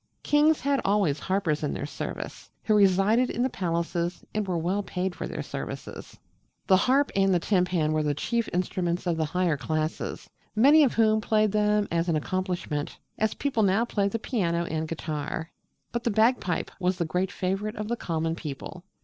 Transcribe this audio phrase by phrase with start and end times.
[0.23, 4.81] Kings had always harpers in their service, who resided in the palaces and were well
[4.81, 6.17] paid for their services.
[6.65, 11.21] The harp and timpan were the chief instruments of the higher classes, many of whom
[11.21, 15.51] played them as an accomplishment, as people now play the piano and guitar.
[15.91, 18.83] But the bagpipe was the great favourite of the common people.